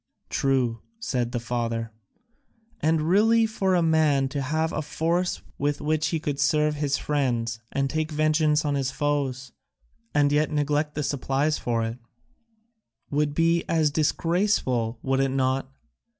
"True," 0.31 0.81
said 0.99 1.31
the 1.31 1.39
father, 1.39 1.91
"and 2.79 3.03
really 3.03 3.45
for 3.45 3.75
a 3.75 3.83
man 3.83 4.29
to 4.29 4.41
have 4.41 4.73
a 4.73 4.81
force 4.81 5.43
with 5.59 5.79
which 5.79 6.07
he 6.07 6.19
could 6.19 6.39
serve 6.39 6.73
his 6.73 6.97
friends 6.97 7.59
and 7.71 7.87
take 7.87 8.09
vengeance 8.11 8.65
on 8.65 8.73
his 8.73 8.89
foes, 8.89 9.51
and 10.11 10.31
yet 10.31 10.49
neglect 10.49 10.95
the 10.95 11.03
supplies 11.03 11.59
for 11.59 11.83
it, 11.83 11.99
would 13.11 13.35
be 13.35 13.63
as 13.69 13.91
disgraceful, 13.91 14.97
would 15.03 15.19
it 15.19 15.29
not? 15.29 15.71